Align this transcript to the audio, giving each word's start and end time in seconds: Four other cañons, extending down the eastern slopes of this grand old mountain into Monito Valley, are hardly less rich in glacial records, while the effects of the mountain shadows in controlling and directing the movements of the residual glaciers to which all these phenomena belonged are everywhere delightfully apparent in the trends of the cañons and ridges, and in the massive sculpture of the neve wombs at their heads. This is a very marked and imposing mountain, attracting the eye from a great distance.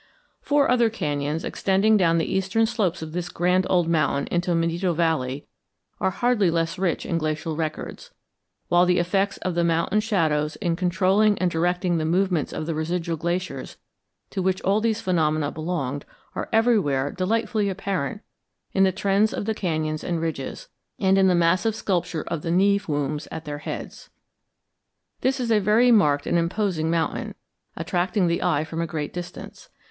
Four 0.41 0.67
other 0.71 0.89
cañons, 0.89 1.45
extending 1.45 1.95
down 1.95 2.17
the 2.17 2.25
eastern 2.25 2.65
slopes 2.65 3.03
of 3.03 3.11
this 3.11 3.29
grand 3.29 3.67
old 3.69 3.87
mountain 3.87 4.25
into 4.33 4.55
Monito 4.55 4.95
Valley, 4.95 5.45
are 5.99 6.09
hardly 6.09 6.49
less 6.49 6.79
rich 6.79 7.05
in 7.05 7.19
glacial 7.19 7.55
records, 7.55 8.09
while 8.67 8.87
the 8.87 8.97
effects 8.97 9.37
of 9.43 9.53
the 9.53 9.63
mountain 9.63 9.99
shadows 9.99 10.55
in 10.55 10.75
controlling 10.75 11.37
and 11.37 11.51
directing 11.51 11.99
the 11.99 12.05
movements 12.05 12.51
of 12.51 12.65
the 12.65 12.73
residual 12.73 13.15
glaciers 13.15 13.77
to 14.31 14.41
which 14.41 14.59
all 14.63 14.81
these 14.81 15.01
phenomena 15.01 15.51
belonged 15.51 16.03
are 16.33 16.49
everywhere 16.51 17.11
delightfully 17.11 17.69
apparent 17.69 18.21
in 18.73 18.83
the 18.83 18.91
trends 18.91 19.31
of 19.31 19.45
the 19.45 19.53
cañons 19.53 20.03
and 20.03 20.19
ridges, 20.19 20.67
and 20.97 21.15
in 21.19 21.27
the 21.27 21.35
massive 21.35 21.75
sculpture 21.75 22.23
of 22.27 22.41
the 22.41 22.49
neve 22.49 22.87
wombs 22.87 23.27
at 23.31 23.45
their 23.45 23.59
heads. 23.59 24.09
This 25.19 25.39
is 25.39 25.51
a 25.51 25.59
very 25.59 25.91
marked 25.91 26.25
and 26.25 26.39
imposing 26.39 26.89
mountain, 26.89 27.35
attracting 27.75 28.25
the 28.25 28.41
eye 28.41 28.63
from 28.63 28.81
a 28.81 28.87
great 28.87 29.13
distance. 29.13 29.69